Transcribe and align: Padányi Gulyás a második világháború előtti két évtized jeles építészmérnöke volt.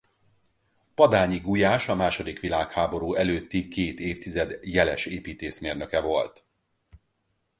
Padányi 0.95 1.37
Gulyás 1.39 1.87
a 1.89 1.95
második 1.95 2.39
világháború 2.39 3.13
előtti 3.13 3.67
két 3.67 3.99
évtized 3.99 4.59
jeles 4.61 5.05
építészmérnöke 5.05 6.01
volt. 6.01 6.45